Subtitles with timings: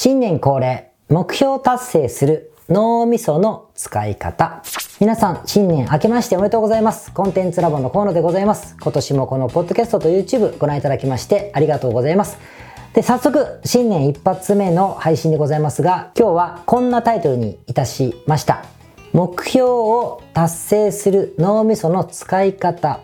[0.00, 4.62] 新年恒例、目標達成する脳みその使い方。
[5.00, 7.12] 皆さん、新年明けましておめでとうございます。
[7.12, 8.76] コンテンツラボの河野でございます。
[8.80, 12.38] 今年もこのポッドキャストと YouTube ご覧いただきましてありがとうございます。
[12.94, 18.64] で、早速、新年一発目の配信でございますが、今日はこんなタイトルにいたしました。
[19.12, 23.00] 目標を達成する脳みその使い方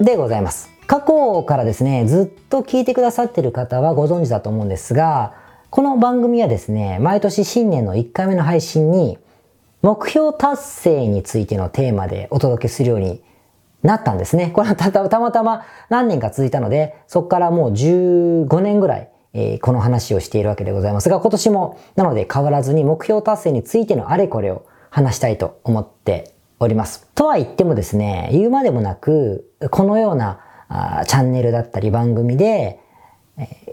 [0.00, 0.70] でございます。
[0.86, 5.39] 過去からですね、ずっと聞いてくださってる方はご存知だと思うんですが、
[5.70, 9.18] この番組はですね、毎年新年の1回目の配信に、
[9.82, 13.22] 目標達成についてのテーマでお届けするように
[13.84, 14.50] なったんですね。
[14.50, 27.06] これはたまたま何年か続いたので、そこからもう15年ぐらい、えー、この話をしているわけでございますが、今年もなので変わらずに目標達成についてのあれこれを話したいと思っております。
[27.14, 32.79] とは言ってもですね、言うまでもなく、このようなあチャンネルだったり番組で、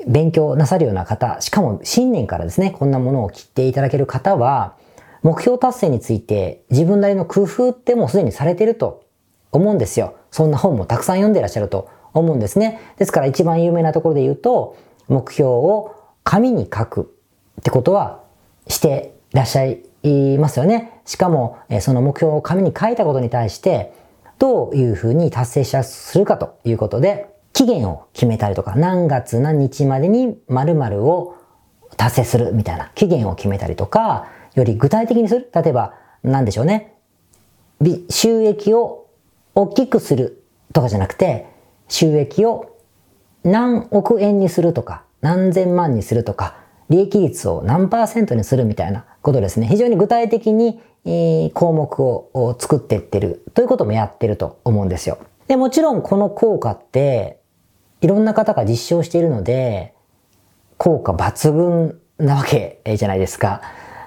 [0.07, 4.75] 勉強なさるような方、しかも新年からですね、こんなものを切っていただける方は、
[5.23, 9.03] 目標達成について自分なりの工夫ってもうすでにされてると
[9.51, 10.15] 思うんですよ。
[10.31, 12.79] そんな本もたくさん読んでらっしゃると思うんですね。
[12.97, 17.13] ですから一番有名なところで言うと、目標を紙に書く
[17.59, 18.21] ってことは
[18.67, 21.01] してらっしゃいますよね。
[21.05, 23.93] しかも、その目標を紙に書いたことに対して、
[24.39, 31.37] どういうふうに達成しやするかということで、期限を決めたりとか、何月何日までに〇〇を
[31.95, 35.49] 達成するみたいな期限を決めたりとか、より具体的にする。
[35.55, 36.93] 例えば、何でしょうね。
[38.11, 39.07] 収益を
[39.55, 41.47] 大きくするとかじゃなくて、
[41.87, 42.77] 収益を
[43.43, 46.57] 何億円にするとか、何千万にするとか、
[46.89, 49.65] 利益率を何パーセントにするみたいなことですね。
[49.65, 50.79] 非常に具体的に、
[51.55, 55.17] 項目を作っていってるということもやってると思うんですよ。
[55.47, 57.36] で、もちろんこの効果って
[58.01, 59.93] いろんな方が実証しているので、
[60.77, 63.61] 効果抜群なわけ じゃないですか。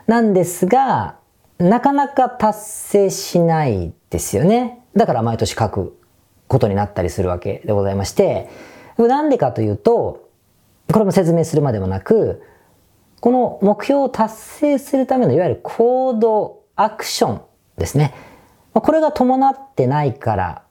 [0.07, 1.17] なんですが、
[1.59, 4.85] なかなか達成しないですよね。
[4.97, 5.97] だから毎年書く
[6.49, 8.49] ことになったりするわけでございまして、
[8.99, 10.29] なんでかというと、
[10.93, 12.43] これも説明するまでもなく、
[13.21, 17.41] この目標を達成するためのいわゆる行動、アクション
[17.77, 18.15] ですね。
[18.73, 20.63] これが伴ってないから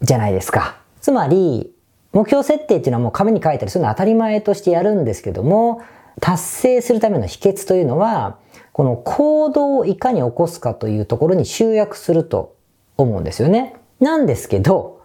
[0.00, 0.78] じゃないですか。
[1.00, 1.72] つまり、
[2.12, 5.82] 目標設定っていうのはもう紙に書いたりするのは当たり前としてやるんですけども、
[6.20, 8.38] 達成するための秘訣というのは、
[8.72, 12.56] この行動をいかに起こすかというところに集約すると
[12.96, 13.76] 思うんですよね。
[14.00, 15.02] なんですけど、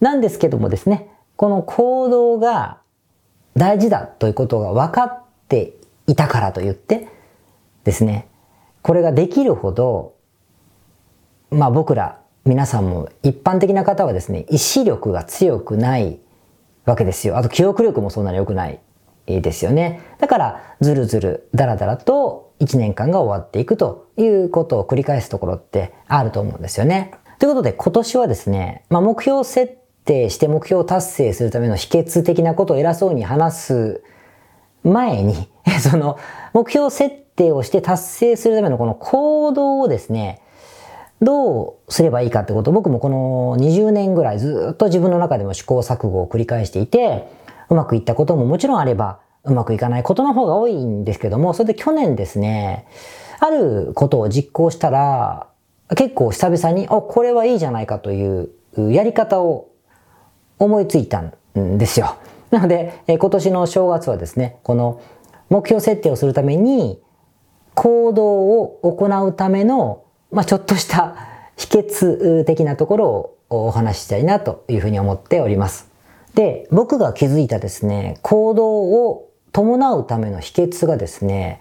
[0.00, 2.78] なんですけどもですね、この行動が
[3.56, 5.74] 大事だということが分かって
[6.06, 7.08] いたからと言って
[7.84, 8.28] ですね、
[8.82, 10.14] これができるほど、
[11.50, 16.20] まあ僕ら皆さんも一般的な方はですね、意志力が強くない
[16.84, 17.36] わけですよ。
[17.36, 18.80] あと記憶力もそんなに良くない
[19.26, 20.00] ですよね。
[20.18, 27.12] だから、ずるずる、だらだらと1年間が終わっていくということを繰り返すところってあると思うんですよね。
[27.38, 34.02] ということで、今年はですね、まあ、目標設定して目標を達成するための秘訣的なことを偉そうに話す
[34.82, 35.48] 前に、
[35.80, 36.18] その、
[36.52, 40.42] 目標設定をして達成するためのこの行動をですね、
[41.22, 47.28] どうすればいいかってこと僕もこの20年ぐらいずっと自分の中でも試行錯誤を繰り返していて、
[47.68, 52.86] うまくいったことももちろんあれば、うまくいかないことの方が多いんですけども、それで去年ですね、
[53.38, 55.48] あることを実行したら、
[55.96, 58.50] 結構久々に、あ、これはいいじゃないかという
[58.92, 59.70] やり方を
[60.58, 62.16] 思いついたんですよ。
[62.50, 65.00] なので、今年の正月はですね、この
[65.48, 67.00] 目標設定をするために、
[67.74, 71.16] 行動を行うためのまあ、ちょっとした
[71.56, 73.08] 秘訣的なところ
[73.50, 75.90] をお話ししたいなというふうに思っております。
[76.34, 78.68] で、僕が気づいたですね、行動
[79.08, 81.60] を伴うための秘訣がですね、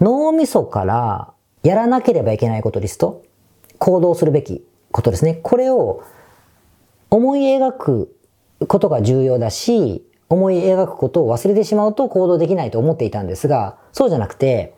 [0.00, 1.32] 脳みそから
[1.62, 3.22] やらなければいけないことリスト、
[3.78, 5.38] 行動するべきことですね。
[5.42, 6.02] これを
[7.10, 8.16] 思い描く
[8.66, 14.74] ことが重要だし、思い描くことを忘れてしまうと行動できないと思っていたんですが、そうじゃなくて、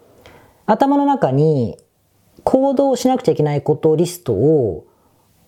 [0.66, 1.78] 頭の中に
[2.44, 4.86] 行動しなくちゃいけないことリストを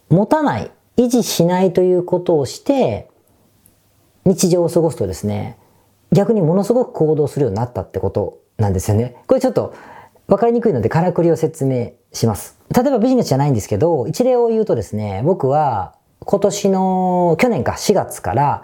[0.09, 3.09] 持たない、維持しないということをして、
[4.25, 5.59] 日常を過ごすとですね、
[6.13, 9.17] 逆にものすごく行動するようになったってことなんですよね。
[9.27, 9.75] これちょっと
[10.27, 12.59] 分かりにくいのでからくりを説明します。
[12.75, 18.63] 例えばビジネスじゃないんですけど、一例を言うとですね、僕は今年の、去年か4月から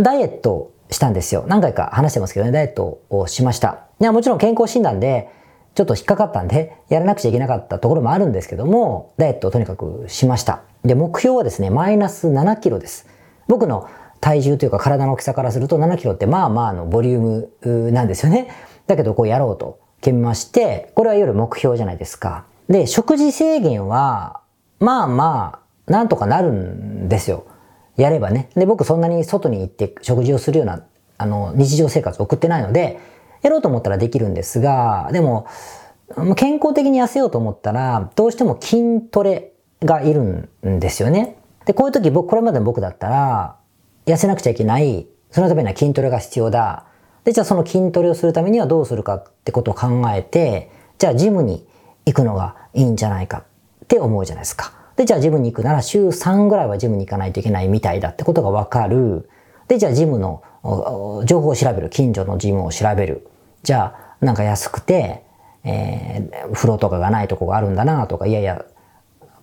[0.00, 1.44] ダイエットしたんですよ。
[1.46, 3.86] 何回か話してますけどね、ダイエットをしました。
[4.00, 5.30] いや、もちろん健康診断で、
[5.74, 10.62] ちょっと引っかかったんで、やらなくちゃいけなかったところもあるんですけども、ダイエットをとにかくしました。
[10.84, 13.08] で、目標はですね、マイナス7キロです。
[13.48, 13.88] 僕の
[14.20, 18.48] 体重というか体の大きさからすると7キロってまあまあのボリュームなんですよね。
[18.86, 22.44] だけどこうやろうと決めまして、これは夜目標じゃないですか。
[22.68, 24.40] で、食事制限は、
[24.78, 27.46] まあまあ、なんとかなるんですよ。
[27.96, 28.48] やればね。
[28.56, 30.84] で、僕そんなに外に行って食事をするような、
[31.18, 32.98] あの、日常生活を送ってないので、
[33.42, 35.46] やろうと思ったらできるんですが、でも、
[36.36, 39.52] 健康的に痩せようと思ったら、どうしても筋トレ
[39.82, 41.36] がいるんですよね。
[41.64, 43.56] で、こういう時僕、これまでの僕だったら、
[44.06, 45.06] 痩せなくちゃいけない。
[45.30, 46.84] そのためには筋トレが必要だ。
[47.24, 51.66] で、じゃあその筋トレをするためにはどうするかってことを考えて、じゃあジムに
[52.04, 54.72] 行くのがいいんじゃないかって思うじゃないですか。
[54.96, 59.28] で、じゃあジムに行くなら週3ぐらいはジムに行かないといけないみたいだってことがわかる。
[59.68, 60.42] で、じゃあジムの
[61.24, 61.90] 情報を調べる。
[61.90, 63.28] 近所のジムを調べる。
[63.62, 65.24] じゃあ、なんか安くて、
[65.64, 68.64] えー、風呂とかがないとこがあるんだなとか、いやいや、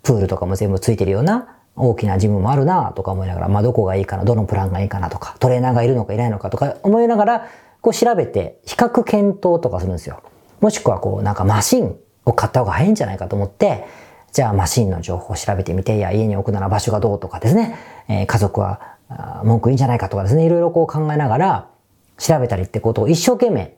[0.04, 7.48] プールとかも全部ついてるような大きなジムもあるなとか思いながら、まあどこがいいかな、どのプランがいいかなとか、トレーナーがいるのかいないのかとか思いながら、
[7.82, 10.22] こう調べて比較検討とかするんですよ。
[10.60, 11.96] もしくはこうなんかマシン
[12.26, 13.86] を買った方が早いんじゃないかと思って、
[14.34, 17.78] じゃあマシンの情報を調べてみて、いや家に置くなら場所がどうとかですね、
[18.10, 18.98] えー、家族は
[19.44, 21.70] 文句いいんじゃないかとかですね、いろいろこう考えながら
[22.18, 23.74] 調べたりってことを一生懸命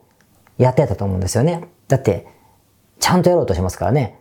[0.58, 1.68] やってたと思うんですよね。
[1.88, 2.28] だって、
[3.00, 4.20] ちゃんとやろうとしますからね。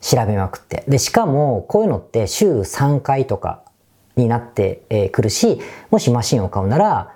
[0.00, 0.84] 調べまくって。
[0.88, 3.62] で、しかも、こういうのって週3回とか
[4.16, 7.14] になってくるし、もしマシンを買うなら、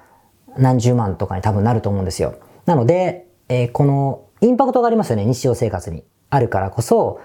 [0.57, 2.35] 何十万とかに多分なると思うんですよ。
[2.65, 6.05] なので、えー、このインパクトがありますよね、日常生活に。
[6.31, 7.21] あるからこそ、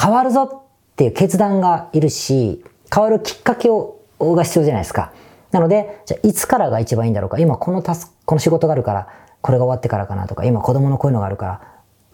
[0.00, 5.12] 変わるぞっていう決断がいるし、変わるきっかけをが必要じゃないですか。
[5.50, 7.38] なので、じゃあいつからが一番いいんだろうか。
[7.38, 9.08] 今このタスこの仕事があるから、
[9.44, 11.60] これが終わってからかなとか、今子供のこういうのがあるから、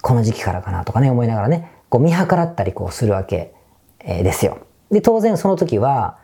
[0.03, 3.55] この時期からかなとかね、思いながらね、こう見計らったりこうするわけ、
[4.00, 4.59] え、ですよ。
[4.91, 6.19] で、当然その時は、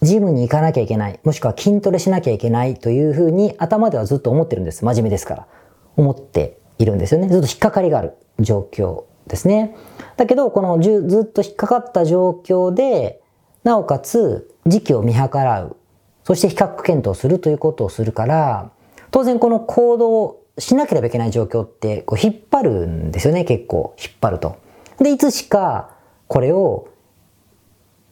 [0.00, 4.82] ジムに行かなきゃいけない、もしくは筋トレしなきゃいけないというふうに頭ではずっと思ってるんです。
[4.86, 5.46] 真面目ですから。
[5.94, 7.28] 思っているんですよね。
[7.28, 9.76] ずっと引っかかりがある状況ですね。
[10.16, 13.20] だけど、このずっと引っかかった状況で、
[13.62, 15.76] なおかつ時期を見計らう。
[16.22, 18.70] そして比較検討するということをするから、
[19.14, 23.94] 当然この行動をしなければいけない状況ってこう引っ張るんですよね、結構。
[23.96, 24.56] 引っ張ると。
[24.98, 25.94] で、いつしか
[26.26, 26.88] これを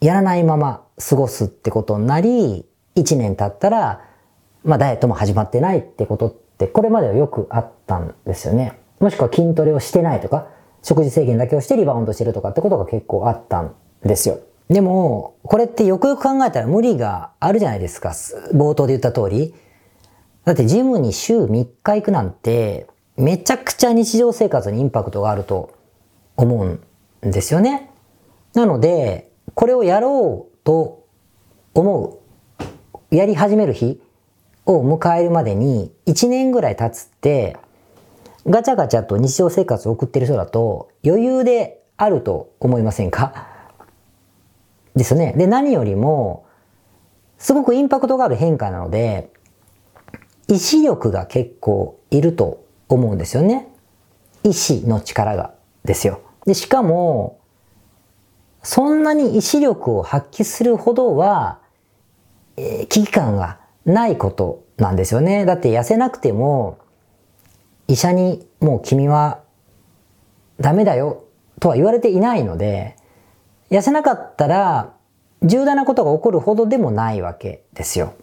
[0.01, 4.05] やらないまま過ごすってことになり、1年経ったら、
[4.63, 8.79] まあダイエットも始まってないってことって、これまではよくあったんですよね。
[9.01, 10.47] もしくは筋トレをしてないとか、
[10.85, 14.39] 食事制限だけをしてリバウンドしてるとかってことが結構あったんですよ。
[14.69, 18.11] でも、これってよくよく考えたら無理があるじゃないですか。
[18.55, 19.53] 冒頭で言った通り。
[20.44, 25.75] だってジムに週3日行くなんて、めちゃくちゃ日常生活にインパクトがあると
[26.37, 26.81] 思
[27.23, 27.91] うんですよね。
[28.55, 31.06] なので、これをやろうと
[31.75, 32.19] 思
[33.11, 34.00] う、やり始める日
[34.67, 37.56] を迎えるまでに1年ぐらい経つって、
[38.47, 43.47] ガチャガチャと日常生活を送ってる人だと余裕であると思いませんか？
[44.97, 45.35] ですよね。
[45.37, 46.44] で、何よりも、
[47.39, 49.31] すごくインパクトがある変化なので、
[50.49, 53.69] 意志力が結構いると思うんですよね。
[54.44, 55.55] 意志の力が
[55.85, 56.21] ですよ。
[56.47, 57.39] で、しかも、
[58.62, 61.61] そんなに意志力を発揮するほどは、
[62.56, 65.44] えー、危機感がないことなんですよね。
[65.44, 66.79] だって痩せなくても、
[67.89, 69.41] 医者にもう君は
[70.61, 71.25] ダメだよ
[71.61, 72.96] とは言われていないので、
[73.70, 74.93] 痩せなかったら
[75.43, 78.15] 重大なことが起こるほどでもないわけですよ。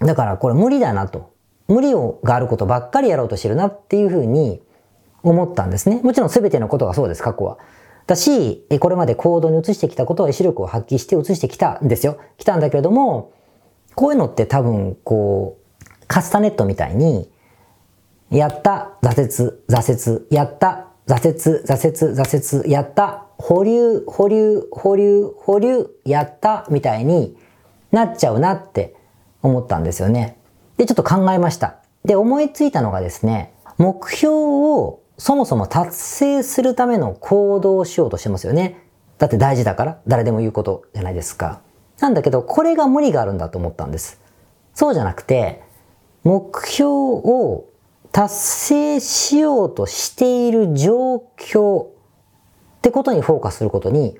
[0.00, 1.32] だからこれ無理だなと。
[1.68, 4.60] 無理をがあることばっかりやろうとしてるなっていうふうに
[5.22, 6.00] 思ったんですね。
[6.02, 7.58] もちろん全てのことがそうです、過去は。
[8.06, 12.18] だし、これまで行動に移してきたことは意志力を発揮して移してきたんですよ。
[12.38, 13.32] 来たんだけれども、
[13.94, 17.30] こういうのって多分、こう、カスタネットみたいに、
[18.30, 27.36] やった、挫折、挫折、やった、挫折、挫折、挫折、やった、保留、保留、保留、保留、やった、みたいに
[27.92, 28.96] なっちゃうなって
[29.42, 30.36] 思ったんですよね。
[30.76, 31.76] で、ちょっと考えました。
[32.04, 38.82] で、思いついたのがですね、目標をそもそも達成するための行動をしようとしてますよね。
[39.18, 41.60] だって大事だから、誰でも言うことじゃないですか。
[42.00, 44.20] なんだけど、これが無理があるんだと思ったんです。
[44.72, 45.62] そうじゃなくて、
[46.24, 47.66] 目標を
[48.12, 51.88] 達成しようとしている状況っ
[52.80, 54.18] てことにフォーカスすることに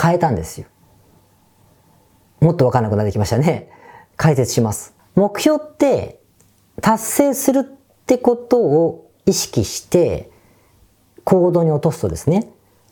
[0.00, 0.66] 変えたんですよ。
[2.40, 3.70] もっとわかんなくなってきましたね。
[4.16, 4.94] 解説します。
[5.14, 6.20] 目標って
[6.80, 7.64] 達成するっ
[8.06, 10.30] てことを意識して
[11.24, 12.48] 行動に落とすとですね、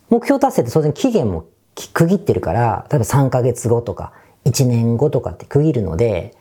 [0.09, 1.45] 目標達成って当然期限も
[1.93, 4.13] 区切ってるから、例えば3ヶ月後とか
[4.45, 6.35] 1年後とかって区切るので、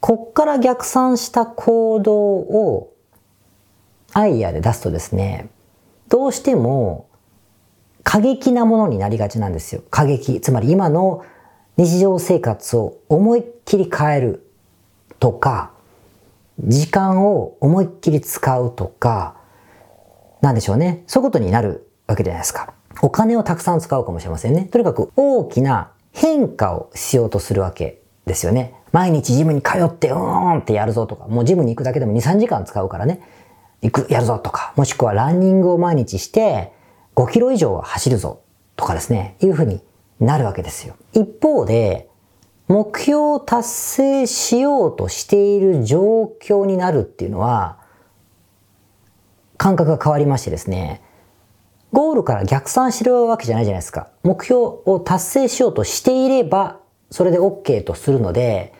[0.00, 2.92] こっから逆算した行動を
[4.12, 5.48] アイデアで出すとですね、
[6.08, 7.08] どうしても
[8.02, 9.82] 過激なものになりがちなんですよ。
[9.90, 10.40] 過激。
[10.40, 11.24] つまり今の
[11.76, 14.46] 日常生活を思いっきり変える
[15.18, 15.72] とか、
[16.60, 19.36] 時間を思いっきり使うとか、
[20.42, 21.04] なんでしょうね。
[21.06, 22.74] そういうことになるわけじゃないですか。
[23.00, 24.68] お金をたくさん使うかもしれませんね。
[24.70, 28.74] とにかく大きな変化をしようとするわけですよね。
[28.92, 33.20] 毎日ジムに通ってうーんってやるぞとか、もうジムに行くだけでも2、3時間使うからね。
[33.80, 36.72] 行く、やるぞとか、もしくはランニングを毎日して
[37.16, 38.40] 5キロ以上は走るぞ
[38.76, 39.80] とかですね、いうふうに
[40.20, 40.94] なるわけですよ。
[41.12, 42.08] 一方で、
[42.68, 47.78] 目標を達成しようとしている状況になるっていうのは、
[49.58, 51.02] 感覚が変わりましてですね、
[51.92, 54.08] ゴールから逆算してるわけじゃないじゃないですか。
[54.22, 58.72] 目標を達成しようとしていれば、それで OK とするので、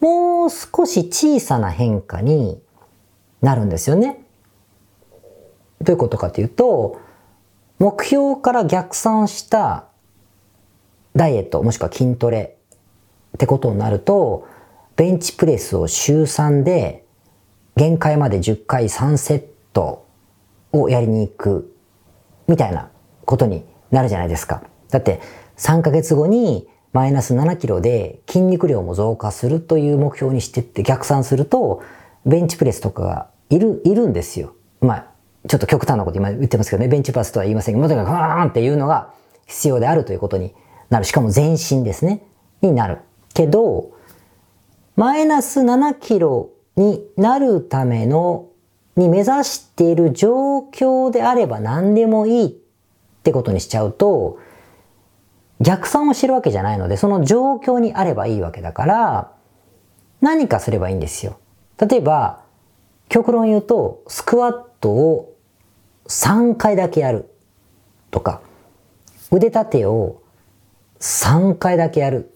[0.00, 2.60] もう少し小さな変化に
[3.40, 4.24] なるんですよね。
[5.80, 6.98] どういうことかというと、
[7.78, 9.86] 目標から逆算した
[11.16, 12.56] ダイエットもしくは筋トレ
[13.34, 14.46] ってことになると、
[14.96, 17.04] ベンチプレスを週3で
[17.76, 20.06] 限界まで10回3セット
[20.72, 21.74] をやりに行く
[22.48, 22.90] みたいな
[23.24, 24.62] ことになるじゃないですか。
[24.90, 25.20] だって
[25.56, 31.82] 3ヶ月後にマイナス7キロで筋肉量も増加するという目標にしてって逆算すると、
[32.26, 34.54] ベンチプレスとかがいる、いるんですよ。
[34.80, 35.06] まあ、
[35.48, 39.12] ちょっと極端なこと今言ってますけどね、ベンチプレスとは言いませんけど、とにかくーンっていうのが
[39.46, 40.54] 必要であるということに
[40.90, 41.04] なる。
[41.04, 42.22] しかも全身ですね。
[42.60, 42.98] になる。
[43.32, 43.92] けど、
[44.96, 48.48] マイナス7キロになるための、
[48.96, 52.52] に目指している状況であれば何でもいいっ
[53.22, 54.38] てことにしちゃうと、
[55.60, 59.32] 逆算をしてるわけじゃないので、その状況にあればいいわけだから、
[60.20, 61.38] 何かすればいいんですよ。
[61.78, 62.42] 例えば、
[63.08, 65.34] 極論言うと、スクワットを
[66.08, 67.30] 3回だけやる
[68.10, 68.40] とか、
[69.30, 70.20] 腕立てを
[71.00, 72.32] 3回だけやる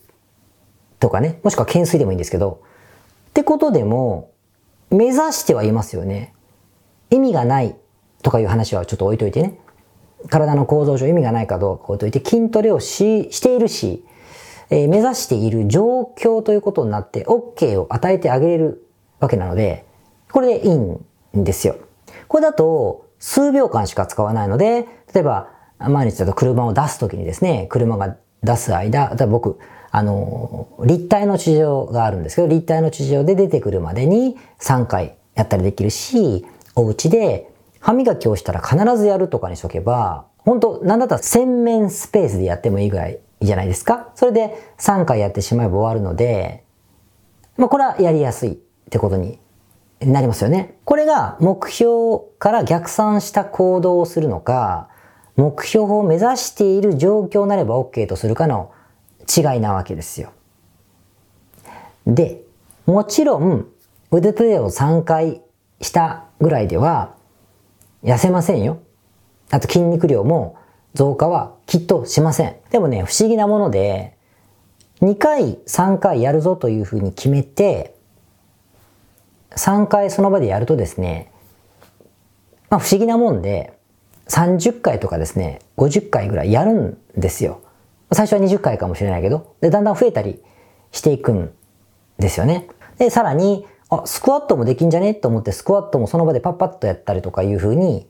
[0.99, 2.63] とかね、もしくは懸垂でもいいんですけど、
[3.29, 4.33] ってことでも、
[4.91, 6.35] 目指してはいますよね。
[7.11, 7.77] 意味がない
[8.23, 9.59] とかいう話はちょっと置いといてね。
[10.31, 14.05] 体の構造上意味がないかどうか置いといて筋トレをし、しているし、
[14.71, 18.87] えー、目指している状況ということになって OK を与えてあげれる
[19.21, 19.85] わけなので、
[20.33, 21.05] これでいいん
[21.35, 21.77] ですよ。
[22.29, 29.59] これだと数秒間しか使わないので、例えば毎日だと車を出すときにですね、車が出す間、例え僕、
[29.91, 37.49] あの、立体の地上があるんですけど、立体の地上で出てくるまでに3回やったりできるし、お家で
[37.81, 46.65] 歯磨きをしたら必ずやるとかにしとけば、本当なんだったら洗面スペースでやってもいいぐらいじゃないですかそれで3回やってしまえば終わるので、
[47.57, 48.57] まあこれはやりやすいっ
[48.91, 49.39] てことに
[50.01, 50.77] なりますよね。
[50.85, 54.89] これが目標から逆算した行動をするのか、
[55.37, 58.71] 目標を目指している状況なれば OK とするかの
[59.21, 60.33] 違いなわけですよ。
[62.07, 62.43] で、
[62.87, 63.67] もちろん
[64.11, 65.43] 腕プレイを3回
[65.81, 67.15] したぐらいでは
[68.03, 68.79] 痩せませんよ。
[69.51, 70.57] あと筋肉量も
[70.95, 72.57] 増加はきっとしません。
[72.71, 74.17] でもね、不思議なもので、
[75.01, 77.97] 2回、3回やるぞというふうに決めて、
[79.51, 81.33] 3回その場でやるとですね、
[82.71, 83.74] まあ不思議なもんで、
[84.29, 87.61] 30回とかですね、50回ぐらいやるんですよ。
[88.13, 90.43] 最初は20回かもしれないけど、で、だんだん増えたり
[90.93, 91.53] していくん
[92.19, 92.69] ですよね。
[92.99, 98.07] で、さらに、あ、スクワットもできんじゃねと思ってスクワットもその場でパッパッとやったりとかいう風に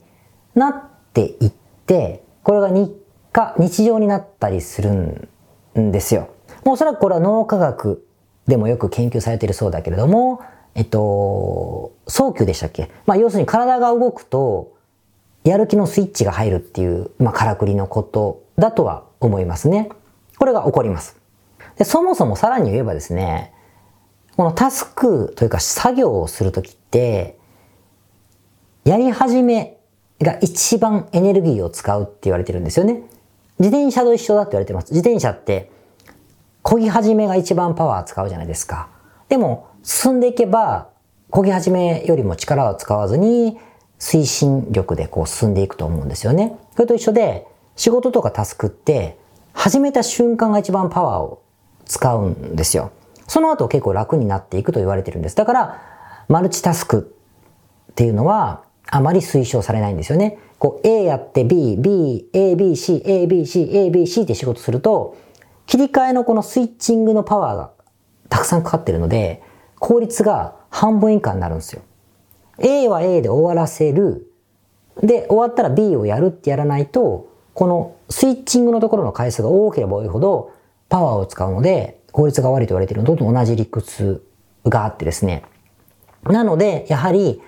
[0.53, 1.51] なっていっ
[1.85, 2.91] て、これが日
[3.31, 4.91] 課、日常になったりする
[5.77, 6.29] んですよ。
[6.63, 8.07] もうおそらくこれは脳科学
[8.47, 10.39] でもよく研究されているそうだけれども、
[10.75, 12.91] えっと、早急でしたっけ？
[13.05, 14.74] まあ要するに体が動くと、
[15.45, 19.89] やる気のスイッチが入るっていう、まあからくりのことだとは思いますね。
[20.37, 21.17] これが起こります。
[21.77, 23.53] で、そもそもさらに言えばですね、
[24.35, 27.37] このタスクというか作業をするときって、
[28.85, 29.77] やり始め
[30.19, 33.03] が一番エネルギーを使うって言われてるんですよね。
[33.59, 34.91] 自転車と一緒だって言われてます。
[34.91, 35.71] 自転車って、
[36.63, 38.89] 漕ぎ始めが一番パワー使うじゃないですか。
[39.29, 40.89] でも、進んでいけば、
[41.29, 43.59] 漕ぎ始めよりも力を使わずに、
[44.05, 46.55] 推進力でこう進んでいくと思うんですよね。
[46.75, 49.17] それと一緒で、仕事とかタスクって、
[49.51, 51.41] 始めた瞬間が一番パワーを
[51.85, 52.91] 使うんですよ。
[53.27, 55.35] その後結構楽になっていくと言われてるんです。
[55.35, 55.81] だから、
[56.27, 57.15] マルチタスク
[57.93, 60.37] っていうのはあまり推奨されないんですよね。
[60.59, 65.17] こう A やって B、B、A、B、C、A、B、C、A、B、C って仕事すると、
[65.65, 67.71] 切り替えのこのスイッチングのパワーが
[68.29, 69.41] たくさんかかってるので、
[69.79, 71.81] 効率が半分以下になるんですよ。
[72.59, 74.31] A は A で終わらせる。
[75.01, 80.51] で、終わったら B をやるってやらないと、このスイッチングのところの回数が多ければ多いほど、
[80.89, 84.25] パワーを使うので、効率が悪いと言われているのと同じ理屈
[84.65, 85.43] があってですね。
[86.23, 87.41] なので、やはり、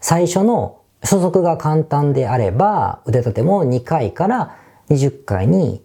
[0.00, 4.56] 最初の所属が簡単であれば、腕立ても2回から
[4.88, 5.82] 20回に、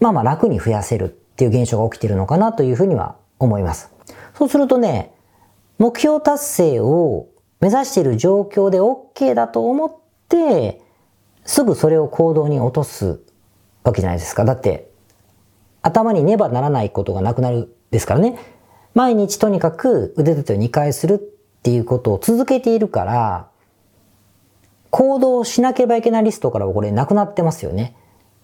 [0.00, 3.92] まあまあ楽に増やせるっていう現象が起きているのかなというふうには思います。
[4.34, 5.12] そうするとね、
[5.78, 7.26] 目標達成を
[7.60, 9.94] 目指している状況で OK だと思っ
[10.28, 10.80] て、
[11.44, 13.20] すぐそれを行動に落とす
[13.84, 14.44] わけじゃないですか。
[14.44, 14.90] だって、
[15.82, 18.38] 頭にねばならないことがなくなるですからね。
[18.94, 21.18] 毎日とにかく腕立てを2回するっ
[21.62, 23.48] ていうことを続けているから、
[24.90, 27.94] 行動しなければいけないリストからはこれなくなってますよね。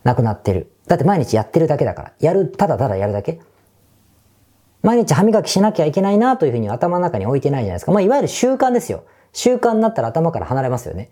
[0.04, 0.70] なくなってる。
[0.86, 2.12] だって毎日やってるだけだから。
[2.20, 3.40] やる、ただただやるだけ。
[4.86, 7.90] 毎日歯磨きしなきゃいけないなというふうに頭の中に置いてないじゃないですか。
[7.90, 9.02] まあ、いわゆる習慣ですよ。
[9.32, 11.10] 習慣になったら頭から離れますよね。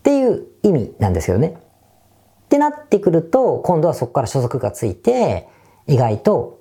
[0.00, 1.56] っていう意味なんですけどね。
[1.56, 5.46] ってなってくると、今度はそこから所属がついて、
[5.86, 6.58] 意外と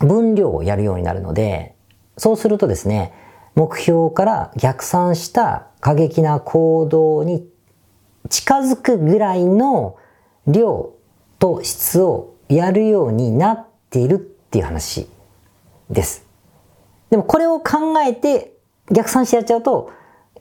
[0.00, 1.74] 分量をやるようになるので、
[2.18, 3.14] そうするとですね、
[3.54, 7.48] 目標から逆算した過激な行動に
[8.28, 9.96] 近づくぐらいの
[10.46, 10.92] 量
[11.38, 15.08] と質をやるようになっているっていう話
[15.92, 16.26] です。
[17.10, 18.54] でもこれを考えて
[18.90, 19.90] 逆算してやっちゃうと、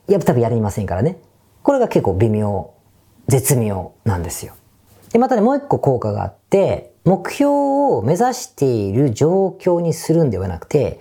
[0.08, 1.18] やっぱ多分やりませんからね。
[1.64, 2.72] これが結構微妙、
[3.28, 4.54] 絶妙なんですよ。
[5.12, 11.00] で、またね、もう一個効果があって、目標を目指している状況にするんではなくて、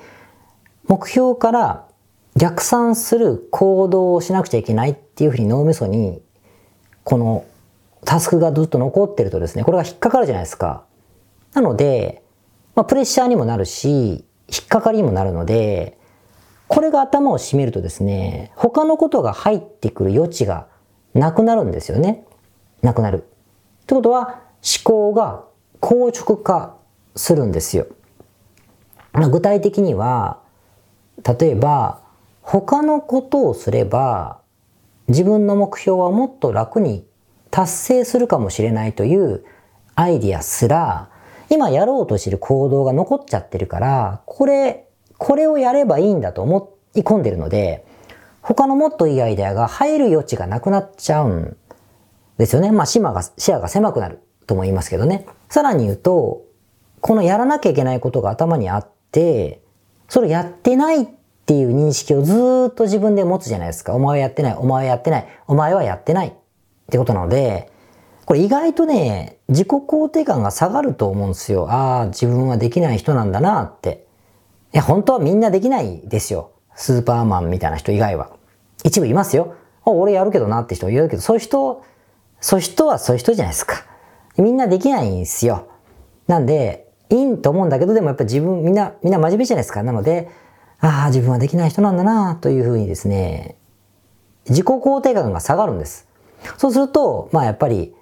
[0.86, 1.86] 目標から
[2.36, 6.22] 逆算する行動をしなくちゃいけないっていうふうに脳みそに、
[7.04, 7.44] この
[8.04, 10.84] タスクがずっと残ってるとですね、これが引っかかるじゃないですか。
[11.54, 12.22] なので、
[12.74, 15.98] まあ、プレッシャーにもなるし、引っかかりにもなるので、
[16.68, 20.68] これが頭を占めるとですね、他のことが入ってくる余地が
[21.14, 22.24] なくなるんですよね。
[22.82, 23.24] なくなる。
[23.82, 25.44] ってことは、思考が
[25.80, 26.76] 硬直化
[27.16, 27.86] するんですよ。
[29.12, 30.40] まあ、具体的には、
[31.38, 32.02] 例えば、
[32.42, 34.40] 他のことをすれば、
[35.08, 37.06] 自分の目標はもっと楽に
[37.50, 39.44] 達成するかもしれないという
[39.96, 41.09] アイディアすら、
[41.50, 44.86] 今やろうとしてる行動が残っちゃってるから、これ、
[45.18, 47.84] これをやればいいんだと思い込んでるので、
[48.40, 51.56] 他のもっといいアイデアが入る余地がなくなっちゃうん
[52.38, 52.70] ですよね。
[52.70, 55.26] まあ、視野が、視野が狭くなるとも言いますけどね。
[55.48, 56.42] さらに言うと、
[57.00, 59.60] このやらなきゃいけないことが頭にあって、
[60.08, 61.06] それやってないっ
[61.46, 63.94] ていう認識をずっと自分で持つじゃないですか。
[63.94, 66.32] お前はやってない、お前はやってない、お前はやってないっ
[66.90, 67.69] てことなので、
[68.30, 71.68] これ意外とね、自己肯定感が下がると思うんですよ。
[71.68, 74.06] ああ、自分はできない人なんだなって。
[74.72, 76.52] いや、本当はみんなできないですよ。
[76.76, 78.30] スーパーマンみたいな人以外は。
[78.84, 79.56] 一部いますよ。
[79.84, 81.82] 俺やるけどなって人言うけど、そういう人、
[82.40, 83.84] そういう人はそういう人じゃないですか。
[84.38, 85.66] みんなできないんですよ。
[86.28, 89.82] なんで、いいと思うんだけど、でもやっぱ自分、みんな、みんな真面目じゃないですか。
[89.82, 90.28] なので、
[90.78, 93.56] ああ、自分はできない人なんだなというふうにですね、
[94.48, 96.06] 自己肯定感が下がるんです。
[96.58, 97.96] そうすると、まあやっぱり、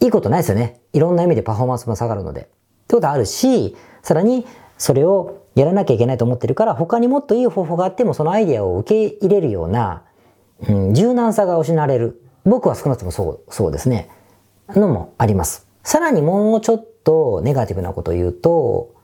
[0.00, 0.80] いいことないですよね。
[0.92, 2.42] いろんな意味でパフォーマンスも下がるので。
[2.42, 2.44] っ
[2.86, 4.46] てことあるし、さらに
[4.78, 10.02] それをやらなきゃいけないと思ってるから、他にもっといい方法があってもそのアイディアを受け入れるような、
[10.68, 12.22] うん、柔軟さが失われる。
[12.44, 14.08] 僕は少なくともそう、そうですね。
[14.68, 15.66] のもあります。
[15.82, 18.94] さらにもうちょっとネガティブなことを言うと、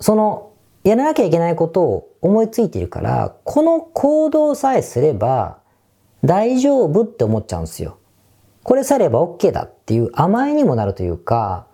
[0.00, 0.50] その、
[0.82, 5.58] やらなきゃいけないことを思いついているから、この行動さえすれば
[6.24, 7.98] 大丈夫って思っちゃうんですよ。
[8.70, 11.66] これさえれば OK だっていう甘えにもなるというか、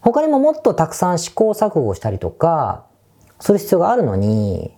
[0.00, 2.86] 他にももっとたくさん試行錯誤したりとか、
[3.38, 4.76] する必要があるのに、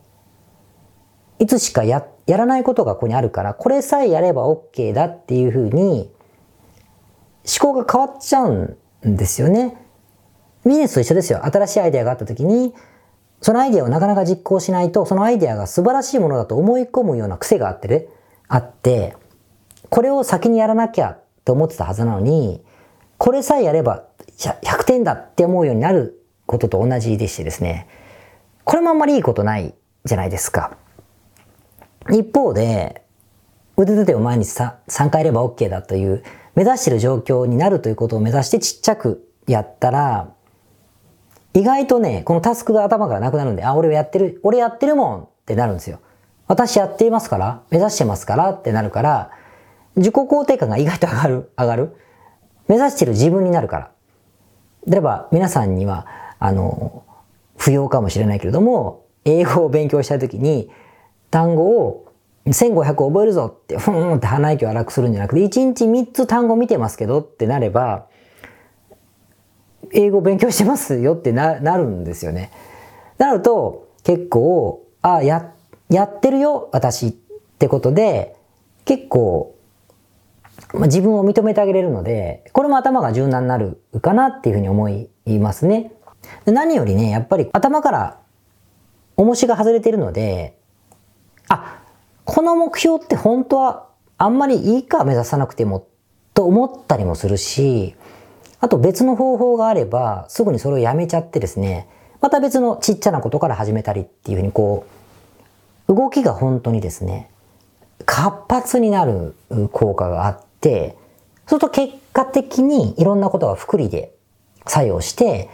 [1.38, 6.12] いつしかや、やらないことがここにあるから、これさえやれば OK だっていうふうに、
[7.60, 9.74] 思考が変わっちゃうんですよね。
[10.66, 11.42] ビジネスと一緒ですよ。
[11.46, 12.74] 新しいアイデアがあった時に、
[13.40, 18.08] そのアイデアをなかなか実行しないと、そのアイデアが素晴らしいものだと思い込むような癖があってね、
[18.48, 19.16] あって、
[19.88, 22.62] これを先にやらなきゃって思ってたはずなのに、
[23.18, 24.04] これさえやれば
[24.38, 27.88] 100点だって思うようになることと同じでしてですね、
[28.64, 29.74] これもあんまりいいことない
[30.04, 30.76] じゃないですか。
[32.10, 33.02] 一方で、
[33.76, 36.22] 腕立てを毎日 3, 3回やれば OK だという、
[36.54, 40.28] 目指してる状況になるということを目指してちっちゃくやったら、
[41.54, 45.98] 意外とね、このタスクが頭からなくなるんで、あ、俺やってる、俺やってるもんってなるんですよ。
[46.46, 49.30] 私やっていますから目指してますからってなるから、
[49.96, 51.96] 自己肯定感が意外と上がる、上がる。
[52.68, 53.90] 目指してる自分になるから。
[54.86, 56.06] 例えば、皆さんには、
[56.38, 57.04] あの、
[57.56, 60.70] 不要かもしれないけれども、英語を勉強したいときに、
[61.30, 62.12] 単語を
[62.46, 68.06] 1500覚えるぞって、ふーんって鼻息を荒くするんじゃなくて、1日3つ単語見てますけどってなれば、
[69.92, 72.50] 英語勉強してますよってななるんですよね。
[73.18, 75.52] なると、結構、あ、や、
[75.88, 77.12] やってるよ、私っ
[77.58, 78.34] てことで、
[78.84, 79.54] 結構、
[80.72, 85.08] まあ、自分を認めてあげれるので、これも頭が柔軟になるかなっていうふうに思い
[85.38, 85.92] ますね。
[86.46, 88.18] 何よりね、やっぱり頭から
[89.16, 90.56] 重しが外れてるので、
[91.48, 91.82] あ、
[92.24, 95.86] この目標って本当はあんまりいいか目指さなくても
[96.34, 97.94] と思ったりもするし、
[98.60, 101.88] あと別の方法があればすぐにそれをやめちゃってですね、
[102.20, 104.86] また別のちっちゃなことから始めたりっていうふうにこ
[105.88, 107.28] う、動きが本当にですね、
[108.06, 109.34] 活発になる
[109.72, 110.51] 効果があって、
[111.46, 114.14] そうすると結果的にいろんなことが複利で
[114.66, 115.50] 作用して、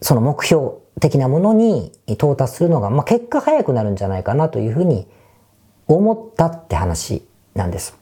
[0.00, 5.08] その目標的なものに到達するのが、まあ、結果早くなるんじゃないかなというふうに
[5.86, 7.96] 思ったって話なんです。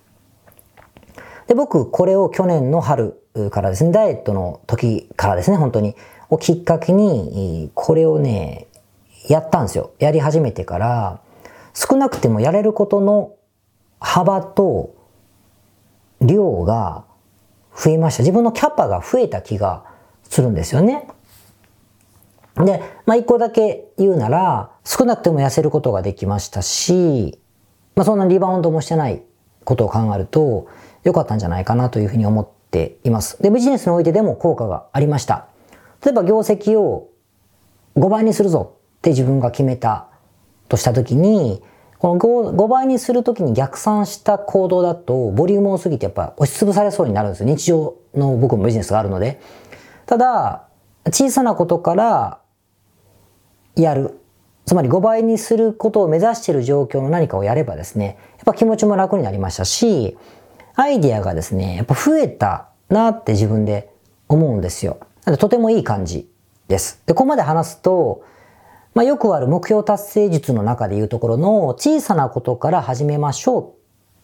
[1.47, 5.95] で、僕、これを去年の春からですね、ダイエットの時からですね、本当に、
[6.29, 8.67] をきっかけに、これをね、
[9.29, 9.93] やったんですよ。
[10.01, 11.21] やり始めてから、
[11.75, 13.35] 少なくてもやれることの
[14.01, 14.96] 幅と
[16.21, 17.05] 量が
[17.77, 18.23] 増えました。
[18.23, 19.85] 自分のキャパが増えた気が
[20.25, 21.09] するんですよね。
[22.57, 27.39] で、まあ一個だけ言うなら、少なくても痩せることができましたし、
[27.95, 29.23] まあそんなリバウンドもしてない
[29.65, 30.69] ことを考えると、
[31.05, 33.43] 良かったんじゃないかなというふうに思っています。
[33.43, 35.47] で、ビジネスにおいてでも効果がありました。
[36.03, 37.11] 例えば業績を
[37.97, 40.09] 5倍にするぞって自分が決めた
[40.69, 41.63] としたときに、
[41.99, 47.49] この 5, 5倍にするときに逆算した行動だと、ボリューム多すぎてやっぱ押しつぶされそうになるんですよ。
[47.49, 49.41] 日常の僕もビジネスがあるので。
[50.07, 50.69] ただ、
[51.07, 52.41] 小さなことから
[53.75, 54.21] やる。
[54.65, 60.19] つまり5倍にすることを目指している状況の何かをやればですね、やっぱ気持ちも楽になりましたし、
[60.75, 63.93] アイディアがですね、やっぱ増えたなって自分で
[64.29, 64.99] 思うんですよ。
[65.39, 66.29] とてもいい感じ
[66.69, 67.01] です。
[67.07, 68.23] で、ここまで話すと、
[68.97, 73.75] まあ、よくある目標達成術の中でいうところの小さなことから始めましょうっ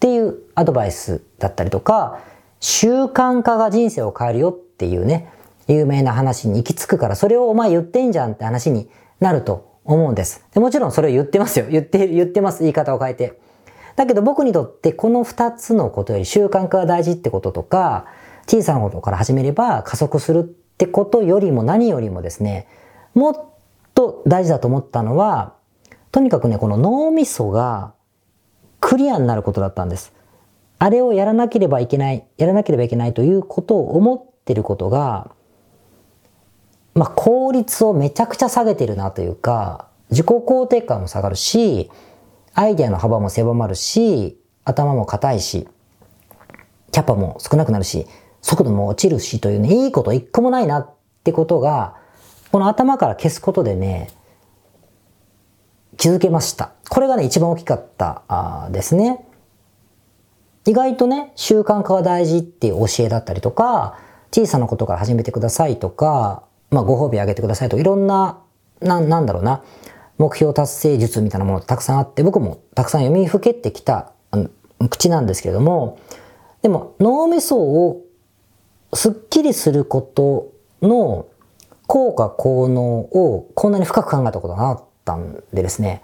[0.00, 2.20] ていうアドバイスだったりとか、
[2.58, 5.30] 習慣化が人生を変えるよっていうね、
[5.68, 8.88] 有名な話に行き着くから、それをお前言ってんじゃんって話に
[9.20, 10.42] なると思うんです。
[10.54, 11.66] でもちろんそれを言ってますよ。
[11.68, 12.60] 言って、言ってます。
[12.62, 13.38] 言い方を変えて。
[13.96, 18.06] だけど僕にとってこの二つのことより習慣化が大事ってこととか、
[18.46, 22.68] 小さなことから始めれば加速するってことよりも何よりもですね、
[23.12, 23.51] もっ
[23.94, 25.54] と大事だと思ったのは、
[26.10, 27.94] とにかくね、この脳みそが
[28.80, 30.12] クリアになることだったんです。
[30.78, 35.30] あれをやらなければいけない、やらなければいけないということを思ってることが、
[36.94, 41.90] まあ、効率をめちゃくちゃ下げてるなというか、自己肯定感も下がるし、
[42.54, 45.68] アイデアの幅も狭まるし、頭も硬いし、
[46.90, 48.06] キャパも少なくなるし、
[48.42, 50.90] 速度も落ちるしというね、いいこと一個もないなっ
[51.24, 51.96] てことが、
[52.52, 54.10] この頭から消すことでね、
[55.96, 56.72] 気づけました。
[56.90, 59.26] これがね、一番大きかったあですね。
[60.66, 63.98] 意外とね、習慣化が大事っていう教えだったりとか、
[64.30, 68.38] 小さなことから始めてくださいとか、まあ、ご褒美あげてくださいとかいろんな、
[68.80, 69.62] な、なんだろうな、
[70.18, 74.12] 目標達成術みたいなものたくさんあって、僕もたくさん読みふけってきた
[74.90, 75.98] 口なんですけれども、
[76.60, 78.02] でも脳みそを
[78.92, 80.52] すっきりすること
[80.86, 81.26] の
[81.92, 86.02] 効果効能をこんなに深く考えたことがなかったんでですね、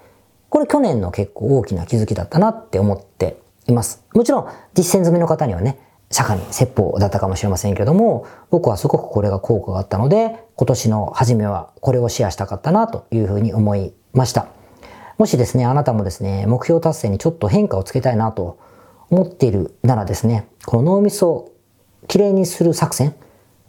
[0.51, 4.05] これ去年の結構大きな気づきだったなって思っています。
[4.13, 5.79] もちろん実践済みの方にはね、
[6.11, 14.49] 釈迦に説法だったかもしれませんけれども、僕はすごくこれが効果があったので、今年の初めはこれをシェアしたかったなというふうに思いました。
[15.17, 18.59] もしですね、あなたもですね、目標達成にちょっと変化をつけたいなと
[19.09, 21.53] 思っているならですね、この脳みそを
[22.09, 23.15] きれいにする作戦、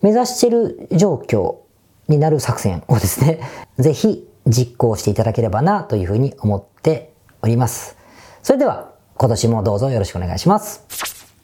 [0.01, 1.68] 目指している状況
[2.09, 3.39] になる作戦をですね、
[3.79, 7.95] ぜひ実行していただければなというふうに思っております。
[8.43, 10.83] それでは今年もどうぞよろしくお願いします。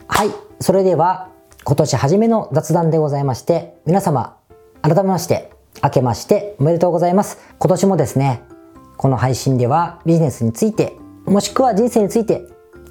[0.07, 0.29] はい。
[0.59, 1.29] それでは、
[1.63, 4.37] 今年初めの雑談でございまして、皆様、
[4.81, 5.51] 改めまして、
[5.83, 7.37] 明けましておめでとうございます。
[7.59, 8.41] 今年もですね、
[8.97, 10.93] この配信ではビジネスについて、
[11.25, 12.43] もしくは人生について、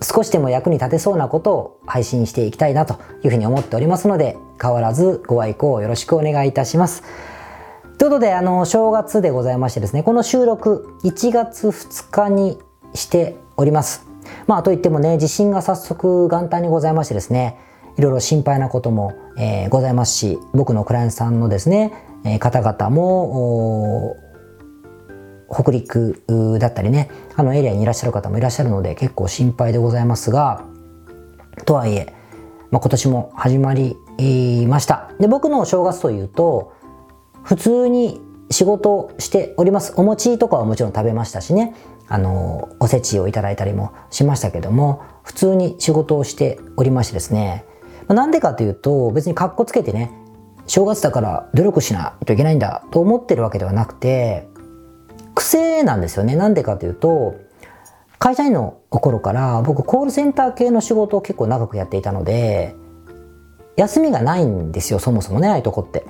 [0.02, 7.02] 少しでも役に立てそうなことを配信していきたいなというふうに思っておりますので、変わらずご愛顧をよろしくお願いいたします。
[7.98, 12.58] ということで、あの、正月でございましてですね、この収録、1月2日に
[12.92, 14.06] しております。
[14.46, 17.58] まあ、といってもね、地震が早速元旦にございましてですね、
[17.96, 21.92] いろいろ心配なことも、えー、ございますし、僕のクライアントさんのですね、
[22.24, 24.16] えー、方々も、
[25.54, 26.22] 北陸
[26.58, 30.64] だったりねあのエリアにいらっしゃる方もいらっしゃるので結構心配でございますが
[31.64, 32.12] とはいえ、
[32.70, 33.96] まあ、今年も始まり
[34.66, 36.72] ましたで僕の正月というと
[37.44, 39.94] 普通に仕事をしております。
[39.96, 41.74] お餅とかはもちろん食べましたしね。
[42.06, 47.64] あのおせちをいただいたりもしましたけども普通に仕事をしておりましてですね。
[48.08, 50.10] なんでかというと別にカッコつけてね
[50.66, 54.48] 正月だから努力しないといけないんだと思ってるわけではなくて
[55.34, 56.36] 癖なんですよね。
[56.36, 57.34] なんでかというと
[58.18, 62.74] 会社員の頃から僕コールセンター系の仕事を結構長くやっていたので
[63.76, 66.06] 休みがないんですよそもそもねああいうとこって。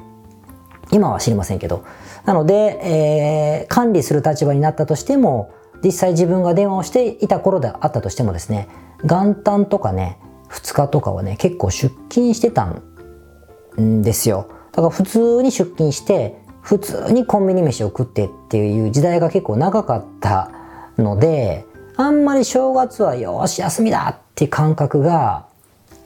[0.95, 1.85] 今は知りませんけど。
[2.25, 5.53] なので、えー、管理する立場になったとしても
[5.83, 8.69] 実際自分が電話をしていた頃であったとしてもですね
[9.03, 10.19] 元旦とかね
[10.51, 12.73] 2日とかはね結構出勤してた
[13.79, 14.49] んですよ。
[14.71, 20.51] だから普通に出勤して普通にコンビニ飯を食ってっていう時代が結構長かった
[20.97, 25.47] のであんまり正月はよし休みだっていう感覚が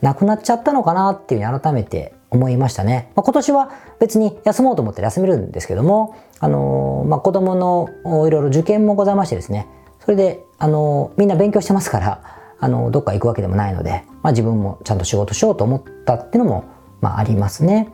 [0.01, 3.11] なくなっちゃったのかなっていうふうに改めて思いましたね。
[3.15, 7.89] まあ、今年は別に休もうと思って休めるんですけども、あのー、まあ、子供の
[8.27, 9.67] いろいろ受験もございましてですね、
[9.99, 12.21] それで、あのー、みんな勉強してますから、
[12.59, 16.65] あのー、どっか行くわけでもないので、まあ、自分もちゃんと仕事しようと思ったっていうのも、
[17.01, 17.93] まあ、ありますね。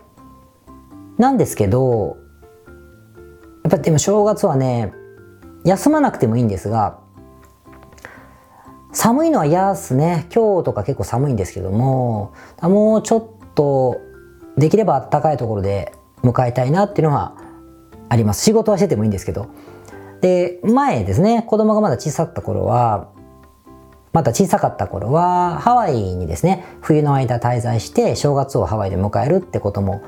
[1.18, 2.18] なんですけど、
[3.64, 4.94] やっぱりでも正月はね、
[5.64, 7.00] 休まなくてもいいんですが、
[8.92, 10.28] 寒いのは嫌っすね。
[10.34, 13.98] 今日とか結構寒いんですけども、もうちょっと
[14.58, 17.36] できれば暖かいところで迎えたいなっていうのは
[18.10, 18.44] あります。
[18.44, 19.48] 仕事はしててもいいんですけど。
[20.22, 23.10] で、前ですね、子供がまだ小さかった頃は、
[24.14, 30.02] まだ小さかった頃は、ハワイにですね、冬の間滞在して、正月をハワイで迎えるってことも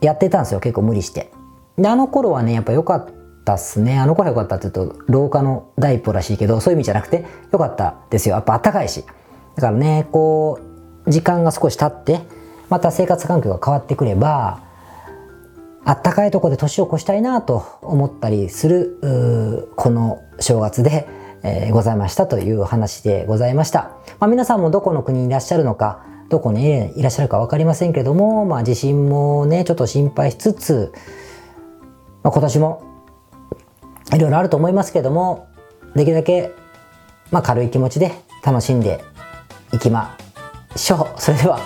[0.00, 1.32] やってたんですよ、結構無理して。
[1.78, 3.08] で、あの頃はね、やっぱ良かっ
[3.44, 3.98] たっすね。
[3.98, 8.34] あの頃は良かったって言うと、廊下の第一歩らしいけど、そういう意味じゃなくて、良かったですよ。
[8.34, 9.04] やっぱ暖かいし。
[9.54, 10.58] だからね、こ
[11.06, 12.20] う、時間が少し経って、
[12.70, 14.62] また生活環境が変わってくれば、
[15.84, 21.08] あったかいとこで年を越したいなと思ったりする、この正月で、
[21.42, 23.90] えー、ございましたという話でございました。
[24.18, 30.92] まあ、皆さんもどこの国にいらっしゃるのか、どこにいらっしゃるか分かりませんけども、まあ、地震もね、ちょっと心配しつつ、
[32.22, 32.82] まあ、今年も
[34.14, 35.48] いろいろあると思いますけども、
[35.96, 36.52] できるだけ、
[37.30, 38.12] まあ、軽い気持ちで
[38.44, 39.02] 楽しんで
[39.72, 40.16] いきま
[40.76, 41.20] しょう。
[41.20, 41.58] それでは、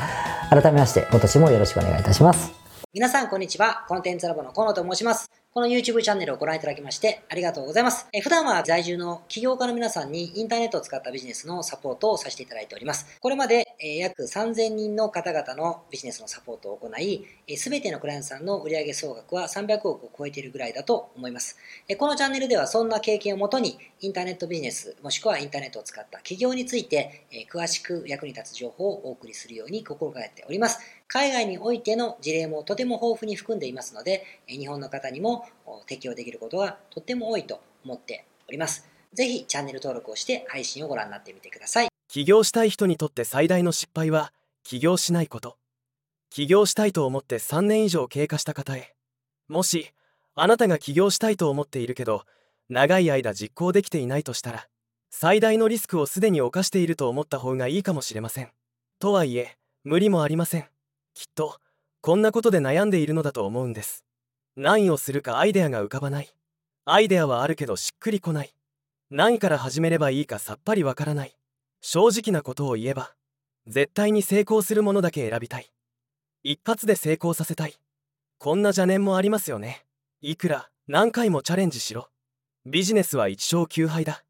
[0.55, 2.53] 改めまして今年もよろしくお願いいたします。
[2.93, 3.85] 皆さんこんにちは。
[3.89, 5.44] コンテンツラボの河野と申します。
[5.55, 8.09] この YouTube チャンネルをご覧いただきましてありがとうございます。
[8.13, 13.21] え普段は在住の起業家の皆さんにインターネットを使ったビジネスのサポートをさせていただいております。
[13.21, 17.25] これまで、え約3000人の方々のビジネスのサポートを行い、
[17.57, 21.57] すべてのクライアントさんの売上総額は300億を超えているぐらいだと思います。
[21.87, 30.81] えこのチャンネルではそんな経験をもとにインターネットビジネスもしくはインターネットを使った起業について、え詳しく役に立つ情報をお送りするように心がけております。
[31.15, 35.47] 海外においての事例もとても豊富に含んでいますので、日本の方にも
[35.87, 38.89] 適用できることがとっても多いと思っております。
[39.13, 41.89] ぜひチャンネル登録をして配信をご覧になってみてください。
[42.09, 44.33] 起業したい人にとって最大の失敗は
[44.65, 45.57] 起業しないこと。
[46.31, 48.97] 起業したいと思って3年以上経過した方へ。
[49.47, 49.93] もし、
[50.35, 52.25] あなたが起業したいと思っているけど、
[52.69, 54.67] 長い間実行できていないとしたら、
[55.11, 58.51] 最大のリスクをすでに犯していると思った方がいいかもしれません。
[58.99, 60.74] とはいえ、無理もありません。
[61.15, 61.59] きっと
[62.01, 64.05] こんなことで悩んでいるのだと思うんです。
[64.57, 66.35] 何をするかアイデアが浮かばない。
[66.85, 68.55] アイデアはあるけどしっくりこない。
[69.11, 71.37] 何から始めればいいかさっぱりわからない。
[71.81, 73.15] 正直なことを言えば
[73.67, 75.71] 絶対に成功するものだけ選びたい。
[76.43, 77.75] 一発で成功させたい。
[78.39, 79.87] こんな邪念もありますよね。
[80.21, 82.11] いくら何回もチャレンジしろ。
[82.67, 84.25] ビジネスは一生休杯だ。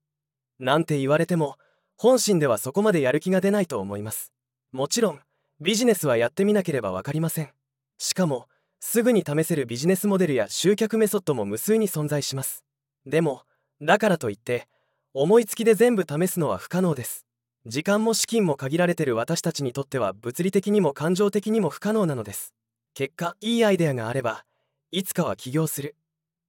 [0.59, 1.57] なんて言われても
[1.97, 4.33] 本心ではそこまでやる気が出ないと思います。
[4.71, 5.21] もちろん
[5.61, 7.51] ビジネスはやってみなければ分かりません。
[7.99, 8.49] しかも
[8.81, 12.65] すぐに試せるビジネスモデルや集客メソッドも無数に存在します。
[13.07, 13.43] でも
[13.81, 14.67] だからといって
[15.13, 17.25] 思いつきで全部試すのは不可能です。
[17.67, 22.53] 時間も資金も限られてる私たちにとっては物理的にも感情的にも不可能なのです。
[22.95, 24.45] 結果いいアイデアがあれば
[24.91, 25.95] いつかは起業する。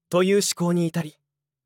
[0.09, 1.15] という思考に至り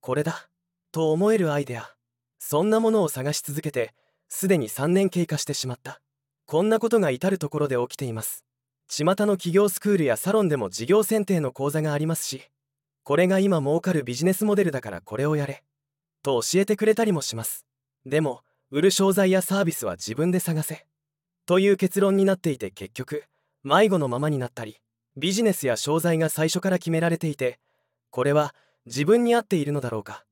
[0.02, 0.50] これだ。
[0.92, 1.90] と思えるアイデア。
[2.38, 3.94] そんなものを探し続けて
[4.28, 6.02] すでに3年経過してしまった。
[6.52, 8.44] こんなことが至る所で起きています。
[8.88, 12.42] 巷の企業スクールやサロンでも事業選定の講座がありますし
[13.04, 15.64] これが今儲かるビジネスモデルだからこれをやれ
[16.24, 17.68] と教えてくれたりもします。
[18.04, 20.88] でも売る商材やサービスは自分で探せ
[21.46, 23.26] という結論になっていて結局
[23.64, 24.78] 迷子のままになったり
[25.18, 27.60] ビジネスや商材が最初から決められていて
[28.10, 28.56] これは
[28.88, 30.26] 自分に合っているのだろうか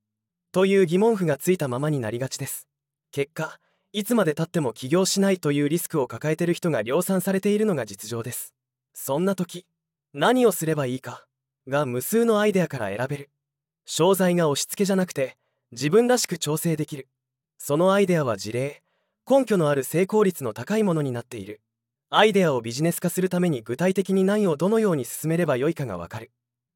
[0.51, 2.67] という疑問符がついたままになりがちです。
[3.11, 3.59] 結果
[3.93, 8.53] いつまでたっても起業しないというリスクを抱えてる人が量産されているのが実情です。
[8.93, 9.65] そんな時
[10.13, 11.25] 何をすればいいか
[11.67, 13.29] が無数のアイデアから選べる。
[13.85, 15.37] 商材が押し付けじゃなくて
[15.71, 17.07] 自分らしく調整できる。
[17.57, 18.83] そのアイデアは事例
[19.29, 21.61] 根拠のある成功率の高いものになっている。
[22.09, 26.31] アイデアをビジネス化するために具体的に何をどのように進めればよいかがわかる。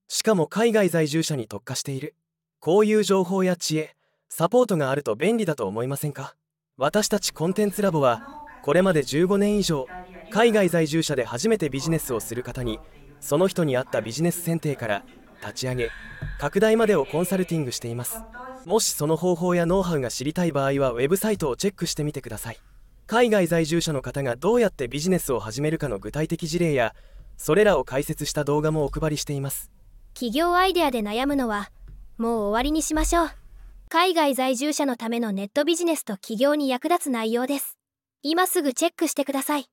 [0.08, 2.15] しかも海外在住者に特化している。
[2.60, 3.95] こういう情報や知恵
[4.30, 6.36] サポートがあると便利だと思いませんか？
[6.78, 8.24] 私たちコンテンツラボは
[8.64, 9.88] これまで15年以上
[10.32, 12.80] 海外在住者で初めてビジネスをする方に
[13.20, 15.04] その人に合ったビジネス選定から
[15.42, 15.90] 立ち上げ
[16.40, 18.24] 拡大までをコンサルティングしています。
[18.66, 22.58] もしその方法やノウハウが知りたい場合はウェブサイトをチェックしてみてください。
[23.06, 26.96] 海外在住者の方がどうやってビジネスを始めるかの具体的事例や
[27.38, 29.70] それらを解説した動画もお配りしています。
[30.16, 31.70] 企業アイデアで悩むのは
[32.18, 33.41] もう終わりにしましょう。
[33.94, 37.78] 海外在住者のためのネットビジネスと起業に役立つ内容です。
[38.22, 39.66] 今すぐチェックしてください。